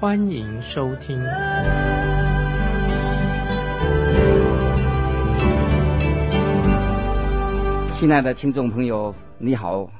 [0.00, 1.22] 欢迎收听。
[7.92, 9.90] 亲爱的听众朋友，你好，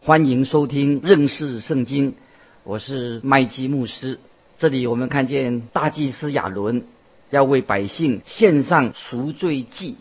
[0.00, 2.14] 欢迎收听认识圣经，
[2.62, 4.20] 我是麦基牧师。
[4.58, 6.84] 这里我们看见大祭司亚伦
[7.30, 9.96] 要为百姓献上赎罪祭。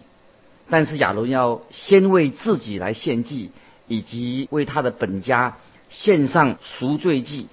[0.70, 3.50] 但是亚伦要先为自己来献祭，
[3.88, 5.58] 以及为他的本家
[5.90, 7.48] 献上赎罪祭，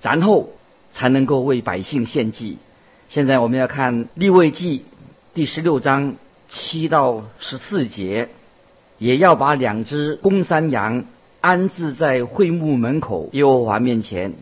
[0.00, 0.48] 然后
[0.92, 2.58] 才能够为百姓献祭。
[3.08, 4.84] 现在我们要看立位记
[5.34, 6.14] 第十六章
[6.48, 8.28] 七到十四节，
[8.98, 11.04] 也要把两只公山羊
[11.40, 14.34] 安置在会幕门口耶和华面前，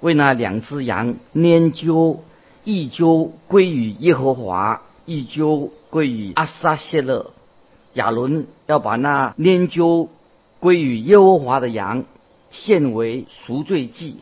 [0.00, 2.18] 为那两只羊拈阄，
[2.64, 7.32] 一阄归于耶和华，一阄归于阿撒谢勒。
[7.94, 10.08] 亚伦要把那拈阄
[10.60, 12.04] 归于耶和华的羊
[12.50, 14.18] 献为赎罪祭，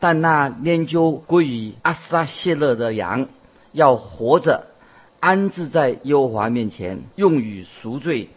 [0.00, 3.28] 但那研究归于阿撒谢勒的羊
[3.72, 4.66] 要活着
[5.20, 8.30] 安置在耶和华面前，用于赎罪，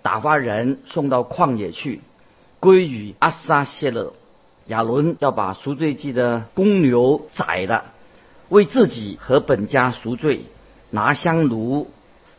[0.00, 2.00] 打发人送到旷野去，
[2.58, 4.14] 归于阿撒谢勒。
[4.66, 7.84] 亚伦要把赎罪祭的公牛宰了，
[8.48, 10.44] 为自己和本家赎罪，
[10.90, 11.90] 拿香炉。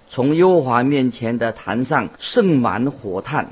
[0.10, 3.52] 从耶和华面前的坛上盛满火炭，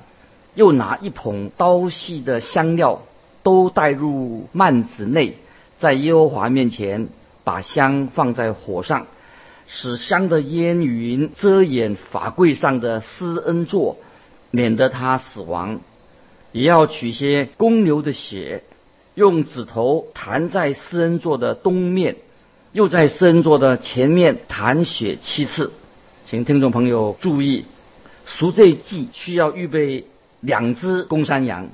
[0.55, 3.01] 又拿一捧刀细的香料，
[3.43, 5.35] 都带入幔子内，
[5.77, 7.09] 在耶和华面前
[7.43, 9.07] 把香放在火上，
[9.67, 13.97] 使香的烟云遮掩法柜上的施恩座，
[14.51, 15.79] 免得他死亡。
[16.51, 18.63] 也要取些公牛的血，
[19.13, 22.15] 用指头弹在施恩座的东面，
[22.71, 25.71] 又在施恩座的前面弹血七次。
[26.25, 27.65] 请听众朋友注意，
[28.25, 30.05] 赎罪祭需要预备
[30.39, 31.69] 两只公山羊，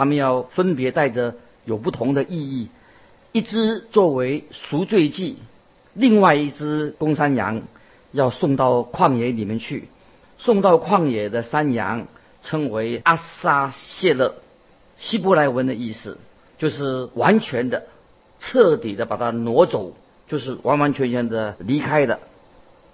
[0.00, 1.34] 他们要分别带着
[1.66, 2.70] 有不同的意义，
[3.32, 5.36] 一只作为赎罪祭，
[5.92, 7.60] 另外一只公山羊
[8.10, 9.88] 要送到旷野里面去。
[10.38, 12.06] 送到旷野的山羊
[12.40, 14.36] 称为阿萨谢勒，
[14.96, 16.16] 希伯来文的意思
[16.56, 17.82] 就是完全的、
[18.38, 19.92] 彻底的把它挪走，
[20.28, 22.20] 就是完完全全的离开的。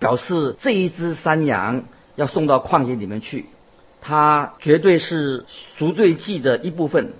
[0.00, 1.84] 表示这一只山羊
[2.16, 3.46] 要送到旷野里面去，
[4.00, 5.44] 它绝对是
[5.76, 7.12] 赎罪祭的一部分，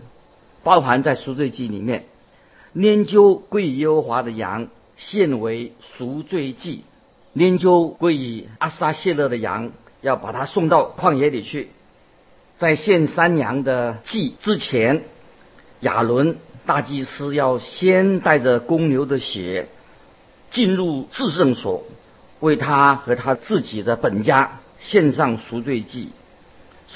[0.63, 2.07] 包含在赎罪祭里面。
[2.75, 6.85] 拈阄归于耶和华的羊献为赎罪祭，
[7.35, 11.71] 拈阄归于阿撒谢勒的羊要把它送到旷野里去。
[12.59, 15.05] 在献山羊的祭之前，
[15.81, 19.69] 亚伦大祭司要先带着公牛的血
[20.51, 21.85] 进入至圣所。
[22.39, 26.11] 为他和他自己的本家献上赎罪祭，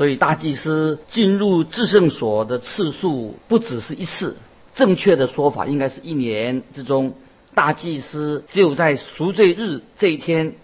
[0.01, 4.39] 所以大祭司进入至圣所的次数不只是一次。
[4.75, 7.13] 正确的说法应该是一年之中，
[7.55, 10.55] 大祭司只有在赎罪日这一天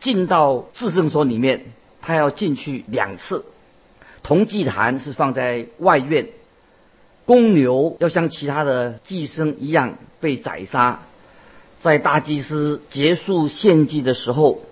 [0.00, 1.66] 进到至圣所里面，
[2.02, 3.44] 他要进去两次。
[4.24, 6.26] 铜祭坛是放在外院，
[7.26, 11.02] 公牛要像其他的祭牲一样被宰杀。
[11.78, 14.62] 在大祭司结束献祭的时候，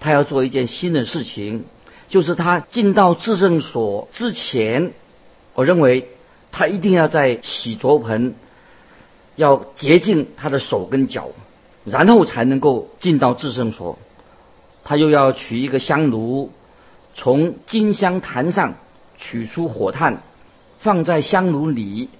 [0.00, 1.66] 他要做一件新的事情，
[2.10, 4.92] 就是他进到至圣所之前，
[5.54, 6.10] 我认为
[6.52, 8.34] 他一定要在洗濯盆
[9.36, 11.30] 要洁净他的手跟脚，
[11.86, 13.98] 然后才能够进到至圣所。
[14.84, 16.52] 他又要取一个香炉，
[17.14, 18.74] 从金香坛上
[19.16, 20.22] 取出火炭，
[20.80, 22.10] 放在香炉里，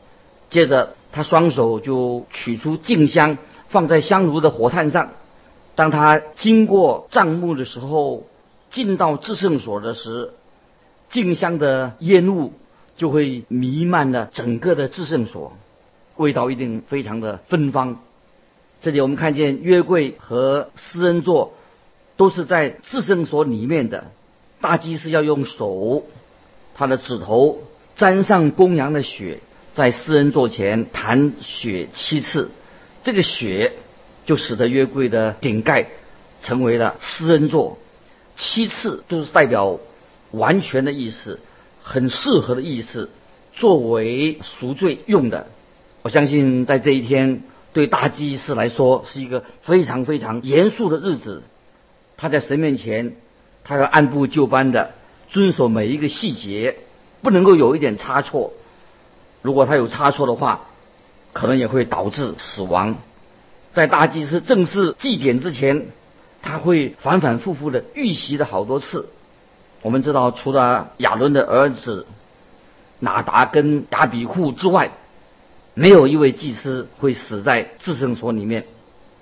[0.48, 3.37] 接着他双手就取出净香。
[3.69, 5.10] 放在香炉的火炭上，
[5.76, 8.25] 当他经过帐幕的时候，
[8.70, 10.31] 进到至圣所的时，
[11.08, 12.52] 净香的烟雾
[12.96, 15.56] 就会弥漫了整个的至圣所，
[16.17, 18.00] 味道一定非常的芬芳。
[18.81, 21.55] 这里我们看见约柜和施恩座
[22.17, 24.11] 都是在至圣所里面的，
[24.61, 26.05] 大祭司要用手，
[26.75, 27.62] 他的指头
[27.96, 29.40] 沾上公羊的血，
[29.75, 32.50] 在施恩座前弹血七次。
[33.02, 33.73] 这个血
[34.26, 35.88] 就使得约柜的顶盖
[36.40, 37.78] 成为了施恩座，
[38.40, 39.78] 七次都是代表
[40.31, 41.38] 完全的意思，
[41.82, 43.10] 很适合的意思，
[43.52, 45.48] 作为赎罪用的。
[46.00, 47.42] 我相信在这一天，
[47.75, 51.42] 对大祭司来说是一个非常非常严肃的日子。
[52.16, 53.14] 他在神面前，
[53.62, 54.94] 他要按部就班的
[55.28, 56.78] 遵守每一个细节，
[57.20, 58.54] 不能够有一点差错。
[59.42, 60.69] 如果他有差错的话，
[61.34, 62.96] 可能也会导致死亡。
[63.75, 65.88] 在大祭司正式祭典之前，
[66.42, 69.08] 他会反反复复的预习了好多次。
[69.82, 72.06] 我们知道，除了亚伦的儿子
[72.98, 74.90] 拿达跟亚比库之外，
[75.75, 78.66] 没有一位祭司会死在至圣所里面。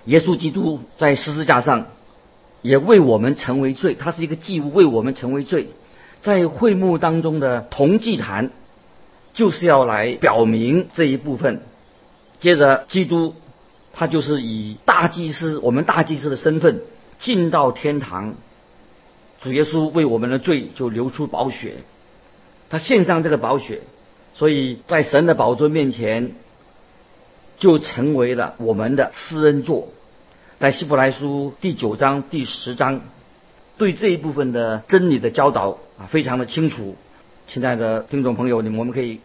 [0.05, 1.87] 耶稣基督在十字架上
[2.61, 5.69] 也为我们成为罪，他是一个祭物，为我们成为罪。
[6.21, 8.49] 在会幕当中的铜祭坛，
[9.33, 11.61] 就是要来表明这一部分。
[12.41, 13.35] 接着，基督
[13.93, 16.81] 他就是以大祭司，我们大祭司的身份
[17.19, 18.35] 进到天堂。
[19.41, 21.75] 主耶稣为我们的罪就流出宝血，
[22.69, 23.81] 他献上这个宝血，
[24.33, 26.31] 所以在神的宝座面前，
[27.57, 29.89] 就成为了我们的施恩座。
[30.57, 32.99] 在希伯来书第九章第十章，
[33.77, 36.97] 对这一部分的真理的教导啊，非常的清楚。
[37.47, 39.21] 亲爱的听众朋友，你们我们可以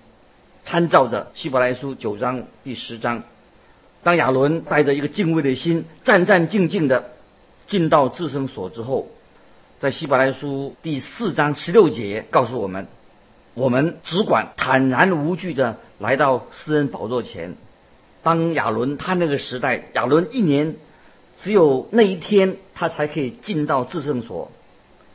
[0.62, 3.24] 参照着希伯来书九章第十章，
[4.04, 7.13] 当亚伦带着一个敬畏的心，战战兢兢的
[7.66, 9.08] 进到至圣所之后。
[9.80, 12.86] 在希伯来书第四章十六节告诉我们，
[13.52, 17.56] 我们只管坦然无惧的来到施恩宝座前。
[18.22, 20.76] 当亚伦他那个时代，亚伦一年
[21.42, 24.50] 只有那一天，他才可以进到至圣所，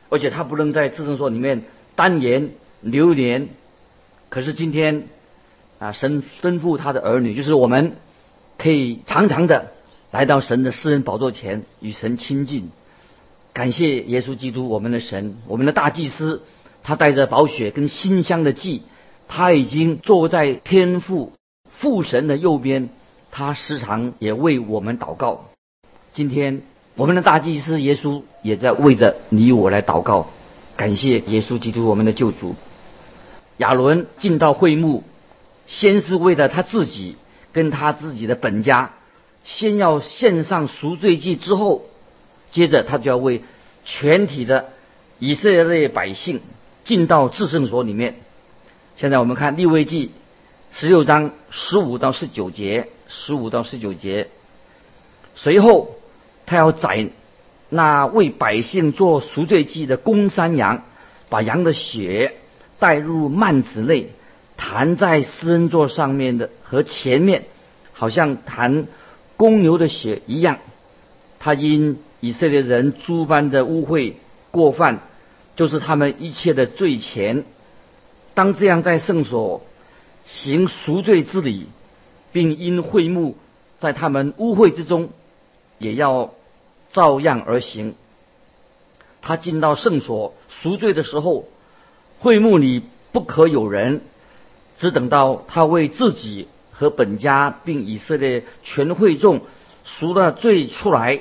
[0.08, 1.64] 而且他不能在至圣所里面
[1.96, 2.50] 单言
[2.80, 3.48] 流连。
[4.28, 5.08] 可是今天
[5.80, 7.96] 啊，神吩咐他的儿女，就是我们
[8.56, 9.72] 可以常常的
[10.10, 12.70] 来到神的私人宝座前，与神亲近。
[13.52, 16.42] 感谢耶稣基督，我们的神，我们的大祭司，
[16.82, 18.82] 他带着宝血跟馨香的祭，
[19.28, 21.32] 他已经坐在天父
[21.72, 22.88] 父神的右边，
[23.30, 25.46] 他时常也为我们祷告。
[26.12, 26.62] 今天
[26.96, 30.30] 我们的大祭司耶稣也在为着你我来祷告。
[30.76, 32.56] 感谢耶稣基督，我们的救主。
[33.58, 35.04] 亚伦进到会幕，
[35.68, 37.16] 先是为了他自己
[37.52, 38.92] 跟他自己的本家，
[39.50, 41.86] 先要献上赎罪祭之后。
[42.52, 43.42] 接着，他就要为
[43.84, 44.70] 全体的
[45.18, 46.40] 以色列百姓
[46.84, 48.16] 进到至圣所里面。
[48.96, 50.12] 现在我们看立位记
[50.72, 54.28] 十六章十五到十九节，十五到十九节。
[55.34, 55.96] 随后，
[56.46, 57.08] 他要宰
[57.68, 60.82] 那为百姓做赎罪祭的公山羊，
[61.28, 62.34] 把羊的血
[62.80, 64.10] 带入幔子内，
[64.56, 67.44] 弹在施恩座上面的和前面，
[67.92, 68.86] 好像弹
[69.40, 70.58] 公牛的血一样。
[71.38, 74.12] 他因以色列人诸般的污秽
[74.50, 74.98] 过犯，
[75.56, 77.44] 就是他们一切的罪前。
[78.34, 79.62] 当这样在圣所
[80.26, 81.68] 行赎罪之礼，
[82.32, 83.38] 并因会幕
[83.78, 85.08] 在他们污秽之中，
[85.78, 86.34] 也要
[86.92, 87.94] 照样而行。
[89.22, 91.46] 他进到圣所赎罪的时候，
[92.18, 92.82] 会幕里
[93.12, 94.02] 不可有人，
[94.76, 96.46] 只等到他为自己
[96.80, 99.42] 和本家并以色列全会众
[99.84, 101.20] 赎了罪出来。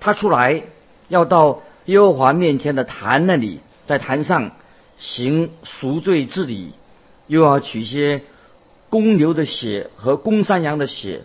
[0.00, 0.64] 他出来
[1.08, 4.52] 要到耶和华面前的坛那里，在坛上
[4.98, 6.74] 行赎罪之礼，
[7.26, 8.20] 又要取些
[8.90, 11.22] 公牛的血和公山羊的血，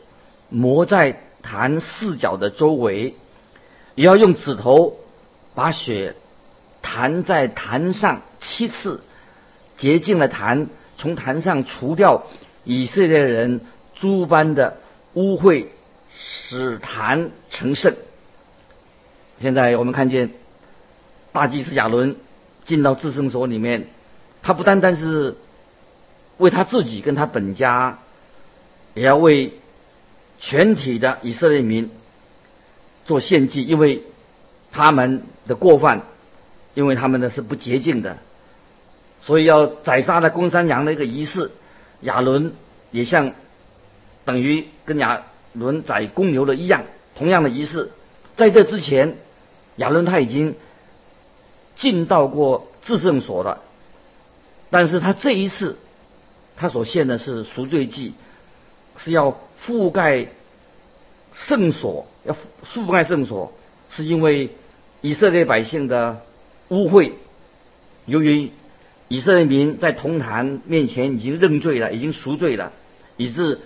[0.47, 3.15] 抹在坛四角的周围，
[3.95, 4.95] 也要用指头
[5.53, 6.15] 把血
[6.81, 9.03] 弹在坛上七次，
[9.75, 12.23] 洁净了坛，从坛上除掉
[12.63, 13.61] 以色列人
[13.95, 14.77] 诸般的
[15.13, 15.67] 污秽，
[16.15, 17.95] 使坛成圣。
[19.41, 20.31] 现在我们看见
[21.31, 22.15] 大祭司亚伦
[22.65, 23.87] 进到至圣所里面，
[24.41, 25.35] 他不单单是
[26.37, 27.99] 为他自己跟他本家，
[28.93, 29.53] 也要为
[30.39, 31.91] 全体的以色列民
[33.05, 34.03] 做献祭，因为
[34.71, 36.03] 他们的过犯，
[36.73, 38.17] 因为他们的是不洁净的，
[39.21, 41.51] 所以要宰杀的公山羊的一个仪式，
[42.03, 42.53] 亚伦
[42.91, 43.33] 也像
[44.23, 46.83] 等于跟亚伦宰公牛的一样，
[47.15, 47.91] 同样的仪式，
[48.37, 49.17] 在这之前。
[49.77, 50.55] 亚伦他已经
[51.75, 53.63] 进到过至圣所了，
[54.69, 55.79] 但是他这一次
[56.55, 58.13] 他所献的是赎罪祭，
[58.97, 60.27] 是要覆盖
[61.31, 63.51] 圣所，要覆盖圣所，
[63.89, 64.51] 是因为
[65.01, 66.21] 以色列百姓的
[66.69, 67.13] 污秽，
[68.05, 68.51] 由于
[69.07, 72.71] 以色列民在铜坛面前已经认罪了，已经赎罪了，
[73.17, 73.59] 以致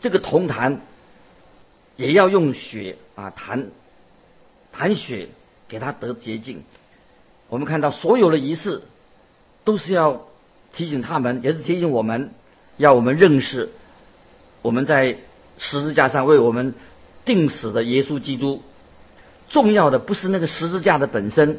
[0.00, 0.80] 这个铜坛
[1.96, 3.68] 也要用血啊弹。
[4.72, 5.28] 含血
[5.68, 6.62] 给他得洁净。
[7.48, 8.82] 我们看到所有的仪式
[9.64, 10.26] 都是要
[10.72, 12.30] 提醒他们，也是提醒我们，
[12.78, 13.68] 要我们认识
[14.62, 15.18] 我们在
[15.58, 16.74] 十字架上为我们
[17.26, 18.62] 定死的耶稣基督。
[19.50, 21.58] 重要的不是那个十字架的本身，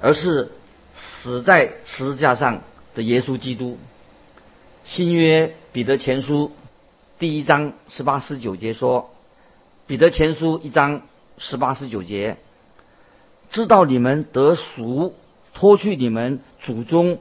[0.00, 0.50] 而是
[0.98, 2.62] 死在十字架上
[2.94, 3.78] 的耶稣基督。
[4.84, 6.52] 新约彼得前书
[7.18, 9.10] 第一章十八十九节说
[9.86, 11.02] ：“彼得前书一章
[11.38, 12.36] 十八十九节，
[13.50, 15.14] 知道你们得赎，
[15.54, 17.18] 脱去你们祖宗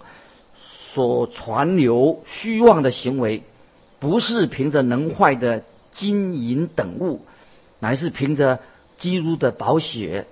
[0.94, 3.44] 所传流虚妄的行为，
[4.00, 7.22] 不是凭着能坏的金银等物，
[7.80, 8.60] 乃是凭着。”
[8.98, 10.26] 基督的宝血，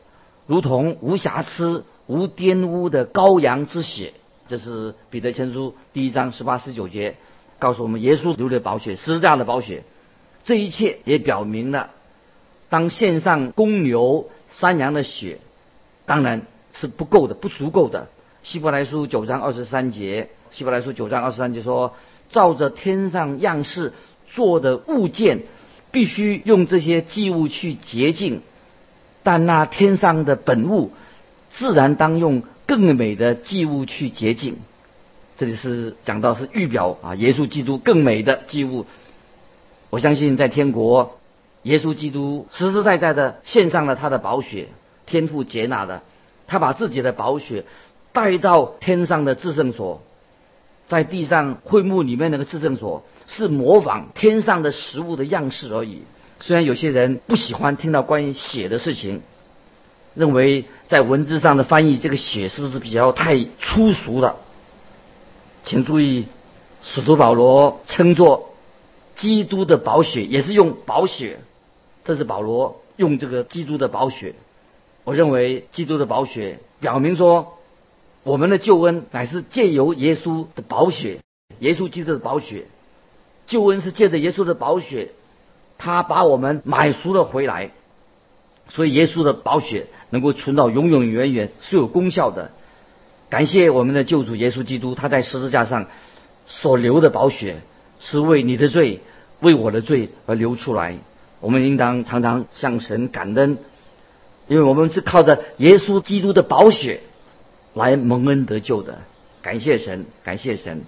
[0.47, 4.13] 如同无瑕疵、无玷污的羔羊之血，
[4.47, 7.15] 这是彼得前书第一章十八十九节
[7.57, 9.83] 告诉我们：耶稣流的宝血，十字架的宝血。
[10.43, 11.89] 这一切也表明了，
[12.69, 15.39] 当献上公牛、山羊的血，
[16.05, 16.43] 当然
[16.73, 18.09] 是不够的、不足够的。
[18.43, 21.95] 希伯来书九章二十三节，希伯来书九章二十三节说：
[22.29, 23.93] 照着天上样式
[24.27, 25.45] 做的物件，
[25.91, 28.41] 必须用这些祭物去洁净。
[29.23, 30.91] 但那天上的本物，
[31.57, 34.57] 自然当用更美的祭物去洁净。
[35.37, 38.85] 这里是讲到是预表啊，耶稣基督更美的祭物。
[39.89, 41.17] 我相信在天国，
[41.63, 44.67] 耶稣基督实实在在的献上了他的宝血，
[45.05, 46.01] 天父接纳的，
[46.47, 47.63] 他把自己的宝血
[48.11, 50.01] 带到天上的至圣所，
[50.87, 56.01] 在地上会幕里面那个至圣所是模仿天上的食物的样式而已。
[56.41, 59.21] 虽然有些人不喜欢听到关于血的事情，
[60.15, 64.37] 认为在文字上的翻译这个血是不是比较太粗俗了？
[65.63, 66.25] 请注意，
[66.81, 68.53] 使徒保罗称作
[69.15, 71.39] 基督的宝血，也是用宝血，
[72.03, 74.35] 这是保罗用这个基督的宝血。
[75.03, 77.57] 我认为基督的宝血表明说，
[78.23, 81.19] 我们的救恩乃是借由耶稣的宝血，
[81.59, 82.65] 耶稣基督的宝血，
[83.47, 85.11] 救恩是借着耶稣的宝血。
[85.77, 87.71] 他把我们买赎了回来，
[88.69, 92.51] 所以耶稣的宝血能够存到永永远远是有功效的。
[93.29, 95.87] 感谢我们的救主耶稣基督，他在十字架上
[96.47, 97.57] 所流的宝血
[97.99, 99.01] 是为你的罪、
[99.41, 100.95] 为我的罪而流出来。
[101.41, 103.57] 我们应当常常向神感恩，
[104.47, 107.01] 因为我们是靠着耶稣基督的宝血
[107.73, 108.99] 来蒙恩得救的。
[109.41, 110.83] 感谢神，感谢神。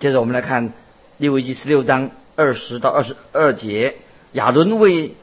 [0.00, 0.72] 接着我们来看
[1.18, 3.98] 利未记十六章二十到二十二节。
[4.32, 5.14] 亚伦为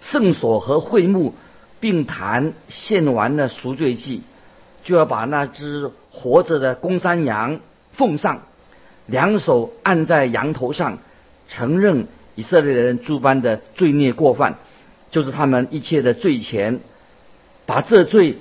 [0.00, 1.34] 圣所和会幕
[1.80, 4.22] 并坛献完了赎罪祭，
[4.84, 7.60] 就要把那只活着的公山羊
[7.92, 8.42] 奉上，
[9.06, 10.98] 两手按在羊头上，
[11.48, 14.56] 承认以色列人诸般的罪孽过犯，
[15.10, 16.80] 就是他们一切的罪前，
[17.66, 18.38] 把这罪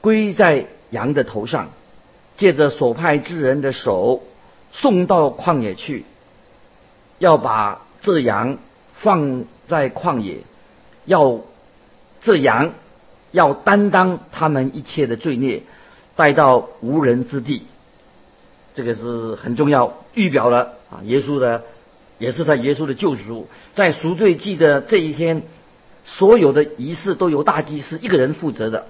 [0.00, 1.70] 归在羊的头上，
[2.36, 4.22] 借着所派之人的手
[4.72, 6.04] 送到旷野去，
[7.18, 8.58] 要把这羊
[8.94, 9.44] 放。
[9.68, 10.38] 在旷野，
[11.04, 11.40] 要
[12.28, 12.74] 这羊
[13.30, 15.62] 要担当他们一切的罪孽，
[16.14, 17.62] 带到无人之地。
[18.74, 21.62] 这个是很重要，预表了啊，耶稣的
[22.18, 23.48] 也是他耶稣的救赎。
[23.72, 25.40] 在赎罪祭的这一天，
[26.04, 28.88] 所有的仪式都由大祭司一个人负责的。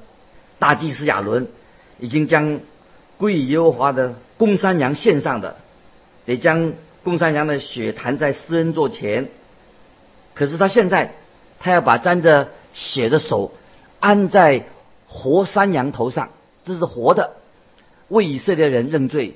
[0.58, 1.46] 大祭司亚伦
[2.00, 2.58] 已经将
[3.18, 5.58] 归于耶和华的公山羊献上的，
[6.26, 6.72] 也将
[7.04, 9.28] 公山羊的血弹在施恩座前。
[10.34, 11.14] 可是他现在，
[11.60, 13.52] 他要把沾着血的手
[14.00, 14.66] 安在
[15.06, 16.30] 活山羊头上，
[16.64, 17.32] 这是活的，
[18.08, 19.34] 为以色列人认罪。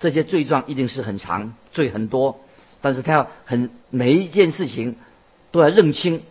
[0.00, 2.40] 这些罪状一定是很长，罪很多，
[2.80, 4.96] 但是他要很每一件事情
[5.50, 6.22] 都要认清。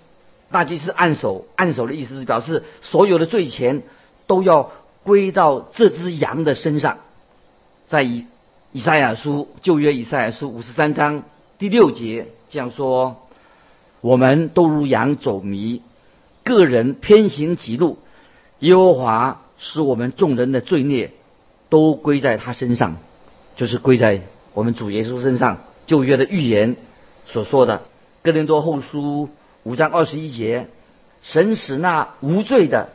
[0.51, 3.83] 大祭司按手，按手的意思是表示所有的罪钱
[4.27, 4.71] 都要
[5.03, 6.97] 归到这只羊的身上。
[7.87, 8.25] 在以
[8.73, 11.23] 以赛亚书旧约以赛亚书五十三章
[11.57, 13.17] 第六节这样说。
[14.01, 15.83] 我们都如羊走迷，
[16.55, 17.97] 个人偏行己路。
[18.59, 21.11] 耶和华使我们众人的罪孽
[21.69, 22.97] 都归在他身上，
[23.55, 24.21] 就是归在
[24.53, 25.59] 我们主耶稣身上。
[25.87, 26.77] 旧约的预言
[27.25, 27.81] 所说的，
[28.23, 29.29] 哥林多后书
[29.63, 30.67] 五章二十一节，
[31.21, 32.89] 神使那无罪的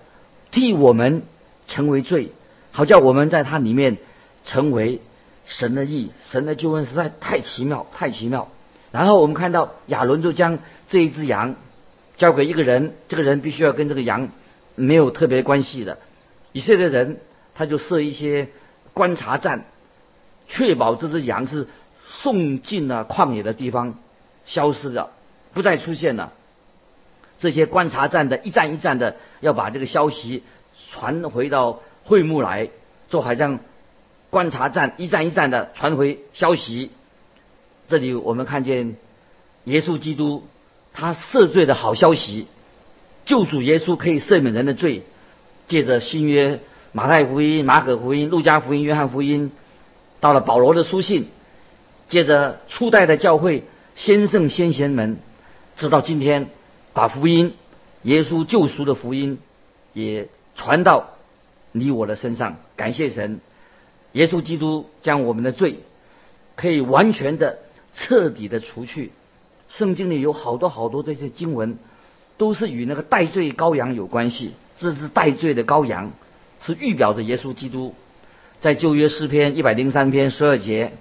[0.51, 1.23] 替我们
[1.67, 2.33] 成为罪，
[2.71, 3.99] 好叫我们在他里面
[4.45, 5.01] 成为
[5.47, 6.11] 神的义。
[6.23, 8.49] 神的救恩实在太奇妙，太奇妙。
[8.93, 10.59] 然后我们看到亚伦就将
[10.89, 11.57] 这一只羊
[12.17, 14.29] 交给一个人，这个人必须要跟这个羊
[14.75, 15.99] 没有特别关系的。
[16.53, 17.19] 以色列人
[17.55, 18.49] 他就设一些
[18.95, 19.65] 观察站，
[20.49, 21.69] 确保这只羊是
[22.09, 23.99] 送进了旷野的地方，
[24.47, 25.11] 消失了，
[25.53, 26.33] 不再出现了。
[27.39, 30.43] 这些观察站的一站一站的要把这个消息
[30.91, 32.71] 传回到会幕来，
[33.11, 33.61] 做好像
[34.31, 36.91] 观察站一站一站的传回消息。
[37.89, 38.97] 这里我们看见
[39.65, 40.47] 耶稣基督，
[40.97, 42.47] 他赦罪的好消息，
[43.27, 45.03] 救主耶稣可以赦免人的罪。
[45.69, 46.61] 借着新约
[46.93, 49.53] 马太福音、马可福音、路加福音、约翰福音，
[50.21, 51.27] 到了保罗的书信，
[52.09, 55.19] 借着初代的教会先圣先贤们，
[55.77, 56.49] 直到今天，
[56.95, 57.55] 把福音、
[58.03, 59.39] 耶稣救赎的福音
[59.93, 61.11] 也传到
[61.73, 62.57] 你我的身上。
[62.77, 63.41] 感谢神，
[64.13, 65.81] 耶稣基督将我们的罪
[66.55, 67.59] 可以完全的、
[67.93, 69.11] 彻底的除去。
[69.69, 71.79] 圣经里有好多好多这些经文，
[72.37, 74.53] 都是与那个代罪羔羊有关系。
[74.79, 76.13] 这是代罪的羔羊，
[76.61, 77.95] 是预表着耶稣基督。
[78.61, 80.93] 在旧约诗篇一百零三篇十二节，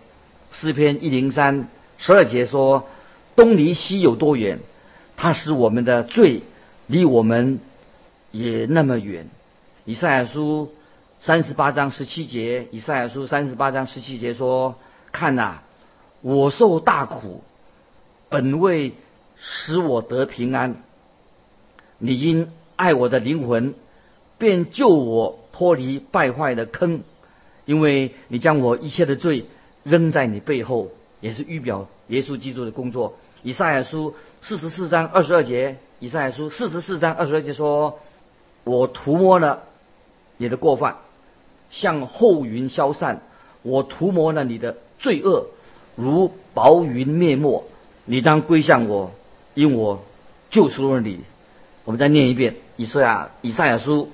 [0.52, 1.68] 诗篇一零三
[1.98, 2.88] 十二节说
[3.36, 4.60] ：“东离西有多远？
[5.18, 6.44] 他使我们的罪
[6.88, 7.60] 离我们
[8.32, 9.28] 也那么远。”
[9.86, 10.74] 以赛亚书
[11.20, 14.76] 三十八章十七节，以赛亚书三十八章十七节说
[15.12, 15.60] ：“看呐，
[16.22, 17.44] 我受大苦，
[18.36, 18.92] 本为
[19.38, 20.84] 使我得平安。
[22.00, 23.74] 你因。”爱我的灵魂，
[24.38, 27.04] 便救我脱离败坏的坑，
[27.64, 29.46] 因为你将我一切的罪
[29.84, 30.90] 扔在你背后，
[31.22, 33.18] 也是预表耶稣基督的工作。
[33.44, 37.98] 以赛亚书四十四章二十二节，以赛亚书四十四章二十二节说
[38.66, 39.64] ：“我涂抹了
[40.36, 40.98] 你的过犯，
[41.70, 43.22] 像厚云消散；
[43.62, 45.48] 我涂抹了你的罪恶，
[45.96, 47.64] 如薄云灭没。
[48.06, 49.12] 你当归向我，
[49.54, 50.04] 因我
[50.50, 51.20] 救赎了你。”
[51.86, 52.56] 我们再念一遍。
[52.78, 54.10] 以赛亚以赛亚书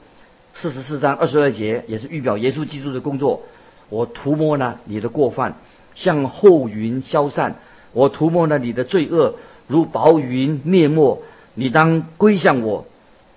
[0.54, 3.44] 四十四章二十二节，也是预表耶稣基督的工作。
[3.90, 5.56] 我涂抹了你的过犯，
[5.96, 7.54] 像厚云消散；
[7.94, 9.36] 我涂抹了你的罪恶，
[9.68, 11.22] 如薄云灭没。
[11.54, 12.86] 你当归向我，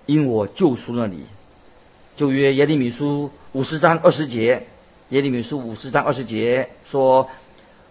[0.05, 1.23] 因我救赎了你。
[2.15, 4.67] 旧约耶利米书五十章二十节，
[5.09, 7.29] 耶利米书五十章二十节说：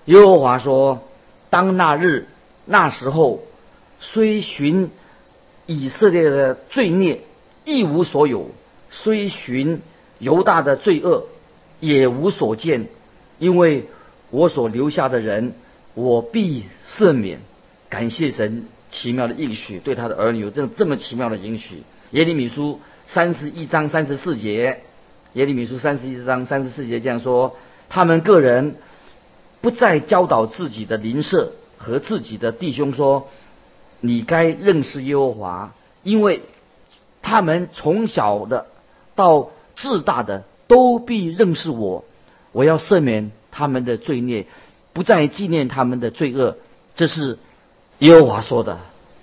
[0.05, 1.03] 耶和华说，
[1.51, 2.27] 当那日
[2.67, 3.43] 那时候，
[4.01, 4.91] 虽寻。
[5.67, 7.23] 以色列的罪孽
[7.65, 8.51] 一无所有，
[8.91, 9.81] 虽寻
[10.19, 11.25] 犹大的罪恶
[11.81, 12.89] 也无所见，
[13.39, 13.89] 因为
[14.29, 15.55] 我所留下的人，
[15.95, 17.41] 我必赦免。
[17.89, 21.83] 感谢神奇妙的应许，对他的儿女有这这么奇妙的应许。
[22.11, 24.83] 耶利米书三十一章三十四节，
[25.33, 27.57] 耶利米书三十一章三十四节这样说：
[27.89, 28.77] 他们个人
[29.63, 31.53] 不再教导自己的邻舍
[31.85, 33.29] 和自己的弟兄说。
[34.01, 36.43] 你该认识耶和华，因为
[37.23, 38.67] 他们从小的
[39.15, 42.05] 到至大的都必认识我。
[42.53, 44.45] 我要赦免他们的罪孽，
[44.93, 46.59] 不再纪念他们的罪恶。
[46.95, 47.39] 这是
[48.01, 48.79] 耶和华说的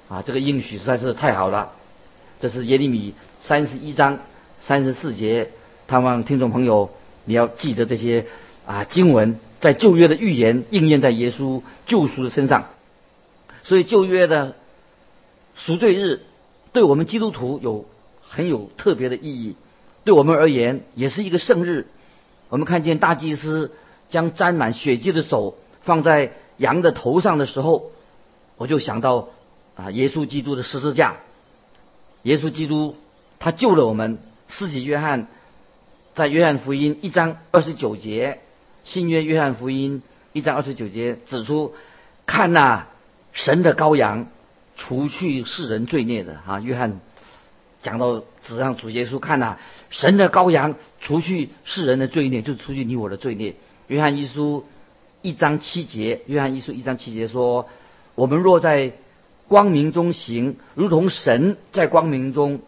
[0.10, 0.24] 啊！
[0.26, 1.74] 这个应许实在是太好了。
[2.40, 4.18] 这是耶利米三十一章
[4.64, 5.52] 三十四节。
[5.88, 6.90] 盼望听众朋友
[7.26, 8.26] 你要记得这些
[8.66, 12.70] 啊经文，在旧约的预言应验在耶稣救赎的身上。
[13.64, 14.56] 所以旧约的。
[15.54, 16.22] 赎罪日
[16.72, 17.86] 对我们基督徒有
[18.28, 19.56] 很有特别的意义，
[20.06, 21.88] 对我们而言也是一个圣日。
[22.50, 23.72] 我们看见大祭司
[24.10, 27.92] 将沾满血迹的手放在羊的头上的时候，
[28.58, 29.28] 我就想到
[29.76, 31.18] 啊，耶稣基督的十字架。
[32.24, 32.96] 耶稣基督
[33.38, 34.18] 他救了我们。
[34.48, 35.28] 四己约翰
[36.16, 38.40] 在约翰福音一章二十九节，
[38.84, 40.02] 新约约翰福音
[40.34, 41.74] 一章二十九节指出：
[42.26, 42.88] 看那
[43.34, 44.28] 神的羔羊。
[44.78, 47.02] 除去世人罪孽的啊，约翰
[47.84, 49.58] 讲到纸上主耶稣看呐，
[49.92, 53.54] 神的羔羊除去世人的罪孽，就除去你我的罪孽。
[53.88, 54.66] 约翰一书
[55.22, 57.70] 一章七节，约翰一书一章七节说：
[58.16, 58.94] 我们若在
[59.48, 62.62] 光明中行，如同神在光明中，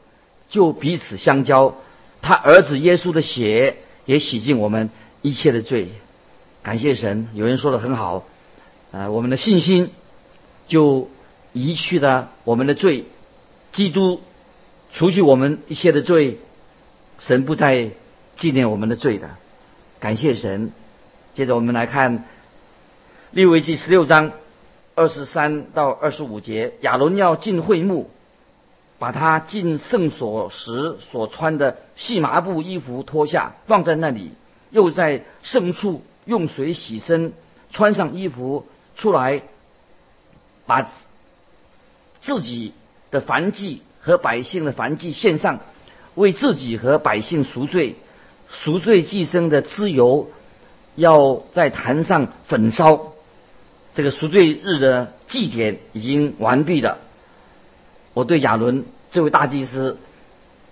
[0.49, 1.75] 就彼此相交。
[2.21, 4.91] 他儿子耶稣的血也洗净我们
[5.23, 5.87] 一切的罪。
[6.63, 8.23] 感谢神，有人说的很好，
[8.91, 9.91] 啊，我们的信心
[10.67, 11.09] 就。
[11.55, 13.05] 移去了我们的罪，
[13.71, 14.21] 基督
[14.91, 16.39] 除去我们一切的罪，
[17.19, 17.91] 神不再
[18.35, 19.29] 纪念我们的罪的。
[19.99, 20.71] 感谢神。
[21.35, 22.23] 接着我们来看
[23.29, 24.31] 利未记十六章
[24.95, 28.09] 二十三到二十五节，亚伦要进会幕，
[28.97, 34.31] 把他进圣所时所穿的细麻布衣服脱下，放在那里，
[34.71, 37.33] 又在圣处用水洗身，
[37.71, 39.41] 穿上衣服出来，
[40.65, 40.89] 把。
[42.25, 42.71] 自己
[43.11, 45.59] 的燔祭和百姓的燔祭献上，
[46.15, 47.97] 为自己和百姓赎罪，
[48.49, 50.31] 赎罪祭生的脂油
[50.95, 53.11] 要在坛上焚烧。
[53.93, 56.99] 这个赎罪日的祭典已经完毕了。
[58.13, 59.97] 我对亚伦这位大祭司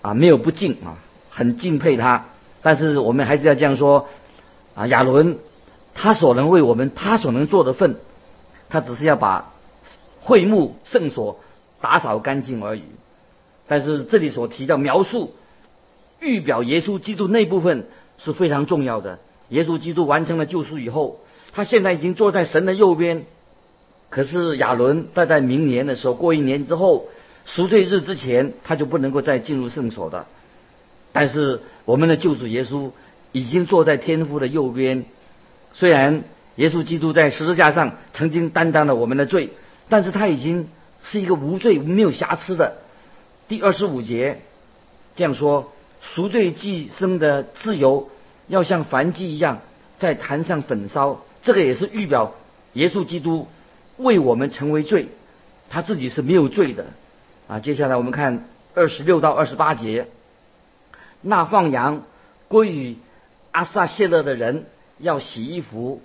[0.02, 2.28] 啊没有不敬啊，很敬佩他。
[2.62, 4.08] 但是我们还是要这样说
[4.76, 5.38] 啊，亚伦
[5.94, 7.96] 他所能为我们他所能做的份，
[8.70, 9.52] 他只是要把。
[10.24, 11.40] 会幕圣所
[11.82, 12.84] 打扫干净而已。
[13.68, 15.34] 但是这里所提到描述、
[16.20, 17.88] 预表耶稣基督那部分
[18.20, 19.18] 是非常重要的。
[19.50, 21.22] 耶稣基督完成了救赎以后，
[21.54, 23.26] 他现在已经坐在神的右边。
[24.12, 27.08] 可是亚伦待在明年的时候，过一年之后，
[27.46, 30.28] 赎罪日之前，他就不能够再进入圣所的。
[31.14, 32.92] 但是我们的救主耶稣
[33.32, 35.06] 已经坐在天父的右边。
[35.74, 36.24] 虽然
[36.56, 39.52] 耶稣基督在十字架上曾经担当了我们的罪，
[39.90, 40.68] 但是他已经
[41.04, 42.78] 是一个无罪、没有瑕疵的。
[43.48, 44.42] 第二十五节
[45.16, 48.10] 这样说：赎罪寄生的自由，
[48.48, 49.62] 要像燔祭一样
[49.98, 51.22] 在坛上焚烧。
[51.44, 52.34] 这个也是预表
[52.74, 53.48] 耶稣基督。
[53.98, 55.10] 为我们成为罪，
[55.70, 56.88] 他自己是没有罪的
[57.48, 57.60] 啊。
[57.60, 60.08] 接下来我们看二十六到二十八节，
[61.22, 62.02] 那放羊
[62.48, 62.96] 归于
[63.52, 64.66] 阿萨谢勒的人
[64.98, 66.02] 要洗衣服，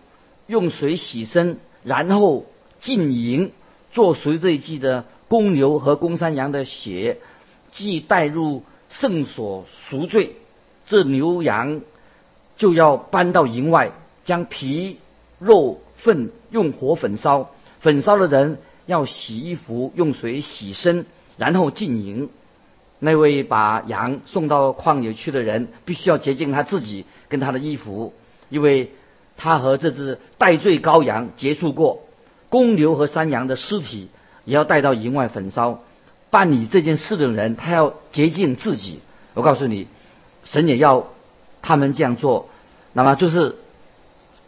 [0.47, 2.47] 用水洗身，然后
[2.79, 3.53] 进营
[3.93, 7.19] 做赎罪祭的公牛和公山羊的血，
[7.71, 10.37] 即带入圣所赎罪，
[10.87, 11.81] 这牛羊
[12.57, 13.93] 就要搬到营外，
[14.25, 14.99] 将皮
[15.39, 17.51] 肉粪用火焚烧。
[17.81, 21.07] 焚烧的人要洗衣服，用水洗身，
[21.37, 22.31] 然后进营。
[22.99, 28.15] 那位把羊送到旷野去的人，必须要洁净他自己跟他的衣服，
[28.49, 28.93] 因为
[29.37, 32.03] 他和这只带罪羔羊结束过。
[32.49, 34.09] 公牛和山羊的尸体
[34.45, 35.81] 也要带到营外焚烧。
[36.31, 39.01] 办理这件事的人，他要洁净自己。
[39.35, 39.89] 我告诉你，
[40.45, 41.09] 神也要
[41.63, 42.49] 他们这样做。
[42.93, 43.57] 那么就是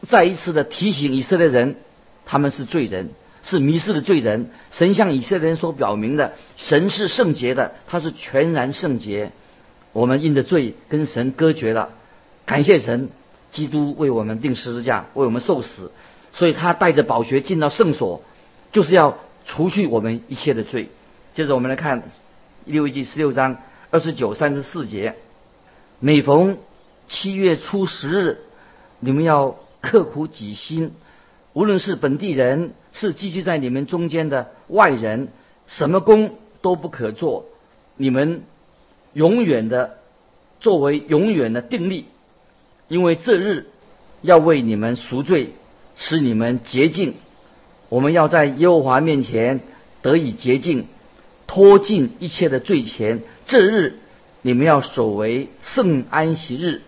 [0.08, 1.76] 再一次的提醒以色列人，
[2.24, 3.10] 他们是罪人。
[3.42, 4.50] 是迷失的罪人。
[4.70, 9.32] 神向以色列人所表明的，神是圣洁的，他是全然圣洁。
[9.92, 11.90] 我们因着罪跟神隔绝了，
[12.44, 13.08] 感谢神，
[13.50, 15.90] 基督为我们定十字架，为我们受死，
[16.32, 18.22] 所以他带着宝血进到圣所，
[18.70, 20.90] 就是要除去我们一切的罪。
[21.34, 22.02] 接着我们来看
[22.64, 23.56] 六一记十六章
[23.90, 25.14] 二十九、三十四节：
[26.00, 26.58] 每逢
[27.08, 28.38] 七月初十日，
[29.00, 30.92] 你们要刻苦己心。
[31.54, 35.28] 无论是本地人，是寄居在你们中间的外人，
[35.66, 37.46] 什么工都不可做。
[37.96, 38.42] 你们
[39.12, 39.98] 永远的
[40.60, 42.04] 作为永远的定力，
[42.86, 43.66] 因为这日
[44.22, 45.54] 要为你们赎罪，
[45.96, 47.14] 使你们洁净。
[47.88, 49.60] 我们要在耶和华面前
[50.02, 50.86] 得以洁净，
[51.46, 53.22] 脱尽一切的罪前。
[53.46, 53.98] 这日
[54.42, 56.82] 你们要守为圣安息日，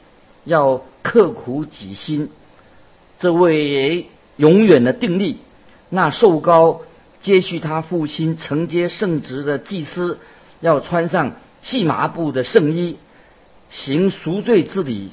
[0.44, 2.28] 要刻苦己心。
[3.18, 4.06] 这位。
[4.40, 5.36] 永远的定力，
[5.90, 6.80] 那受高
[7.20, 10.18] 接续他父亲承接圣职的祭司，
[10.60, 12.96] 要穿上细麻布的圣衣，
[13.68, 15.10] 行赎罪之礼。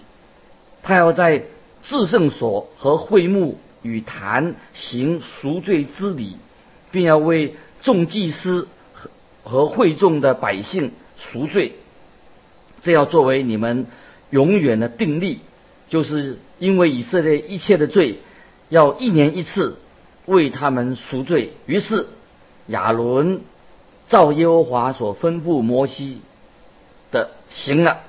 [0.81, 1.43] 他要在
[1.83, 6.37] 至圣所和会幕与坛行赎罪之礼，
[6.91, 9.09] 并要为众祭司和
[9.43, 11.73] 和会众的百姓赎罪。
[12.81, 13.87] 这要作为你们
[14.29, 15.41] 永远的定力，
[15.89, 18.19] 就是因为以色列一切的罪。
[18.69, 19.77] 要一年一次
[20.25, 21.53] 为他们赎罪。
[21.65, 22.07] 于是
[22.67, 23.41] 亚伦
[24.09, 26.21] 照耶和华所吩咐摩西
[27.11, 27.99] 的行了。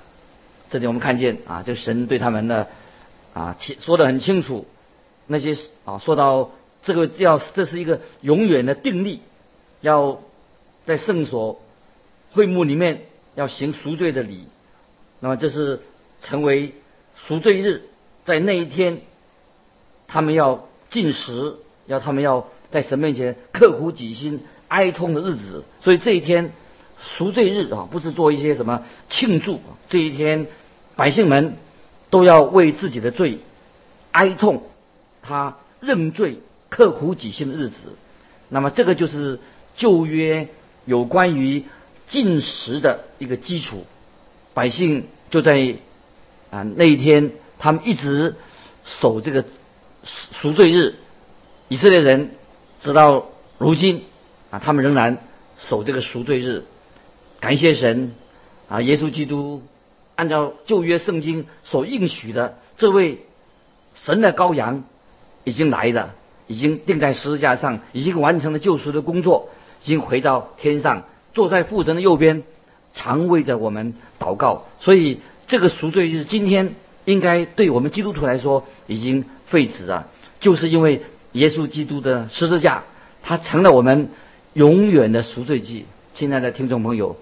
[0.71, 2.69] 这里我们看见啊，这神对他们的
[3.35, 4.67] 啊说的很清楚。
[5.27, 6.51] 那些啊说到
[6.83, 9.21] 这个要这是一个永远的定力，
[9.81, 10.21] 要
[10.87, 11.61] 在圣所
[12.33, 13.03] 会幕里面
[13.35, 14.47] 要行赎罪的礼。
[15.21, 15.81] 那么这是
[16.21, 16.75] 成为
[17.17, 17.83] 赎罪日，
[18.25, 19.03] 在那一天。
[20.09, 25.65] 他们要进食，要他们要在神面前刻苦己心、哀痛的日子。
[25.83, 26.51] 所以这一天
[26.99, 29.61] 赎罪日啊，不是做一些什么庆祝。
[29.87, 30.47] 这一天，
[30.97, 31.57] 百姓们
[32.09, 33.41] 都要为自己的罪
[34.11, 34.63] 哀痛，
[35.21, 36.39] 他认罪、
[36.71, 37.77] 刻苦己心的日子。
[38.49, 39.39] 那么，这个就是
[39.77, 40.49] 旧约
[40.87, 41.65] 有关于
[42.07, 43.85] 进食的一个基础。
[44.55, 45.77] 百姓就在
[46.51, 48.37] 啊那一天，他们一直
[48.87, 49.45] 守这个。
[50.41, 50.95] 赎罪日，
[51.69, 52.31] 以色列人
[52.81, 53.27] 直到
[53.59, 54.05] 如今
[54.51, 55.19] 啊，他们仍然
[55.59, 56.65] 守这个赎罪日。
[57.41, 58.15] 感谢神
[58.69, 59.63] 啊，耶稣基督
[60.15, 63.27] 按照旧约圣经所应许的这位
[63.95, 64.85] 神的羔羊
[65.45, 66.15] 已经来了，
[66.47, 69.51] 已经钉在十字架上，已经完成了救赎的工作，
[69.83, 72.45] 已经回到天上，坐在父神的右边，
[72.93, 74.67] 常为着我们祷告。
[74.81, 79.25] 所以这个赎罪日今天应该对我们基督徒来说已经。
[79.49, 80.09] 废止啊，
[80.41, 82.85] 就是因为耶稣基督的十字架，
[83.23, 84.11] 它成了我们
[84.55, 85.87] 永远的赎罪祭。
[86.15, 87.17] 亲爱的听众朋友，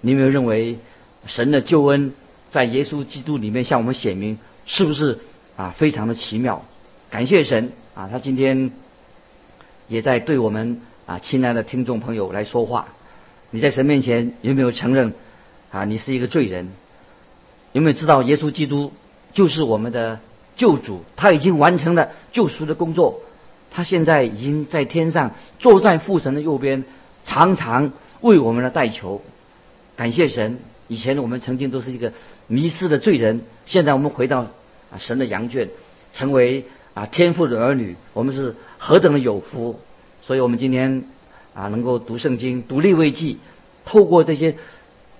[0.00, 0.78] 你有没有认为
[1.26, 2.12] 神的救恩
[2.50, 5.18] 在耶稣基督里面向我们显明，是不是
[5.56, 5.74] 啊？
[5.76, 6.64] 非常的奇妙，
[7.10, 8.08] 感谢神啊！
[8.10, 8.70] 他今天
[9.88, 12.88] 也在对我们啊，亲爱的听众朋友来说话。
[13.50, 15.14] 你在神面前有没有承认
[15.72, 15.84] 啊？
[15.84, 16.70] 你是一个罪人？
[17.72, 18.92] 有没有知道耶稣基督
[19.32, 20.20] 就是我们的
[20.58, 21.00] 救主？
[21.16, 23.22] 他已经完成了救赎的工作，
[23.70, 26.84] 他现在已经在天上坐在父神的右边，
[27.24, 29.22] 常常为我们的代求。
[29.96, 30.58] 感谢神！
[30.88, 32.12] 以前我们曾经都是一个
[32.46, 35.68] 迷失的罪人，现在我们回到啊神的羊圈，
[36.12, 39.78] 成为啊天父的儿女，我们是何等的有福！
[40.22, 41.04] 所以我们今天
[41.54, 43.38] 啊能够读圣经、读立位记，
[43.84, 44.56] 透过这些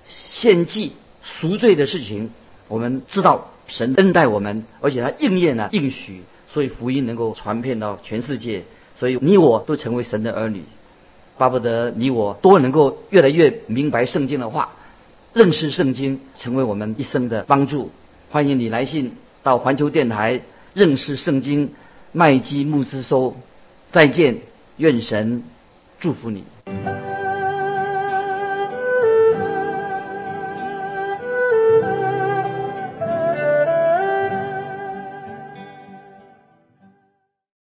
[0.06, 2.30] 献祭赎罪的事情，
[2.68, 8.64] 我们知道神恩待我们，而且他应验了应许，所以福音能够传遍到全世界。
[8.96, 10.64] 所以你我都成为神的儿女，
[11.36, 14.70] 巴不得你我都能够越来越明白圣经的话。
[15.34, 17.90] 认识圣经，成为我们一生的帮助。
[18.30, 20.40] 欢迎你来信到环球电台
[20.74, 21.70] 认识圣经
[22.12, 23.36] 麦基牧之收。
[23.92, 24.38] 再见，
[24.78, 25.44] 愿神
[26.00, 26.44] 祝福你。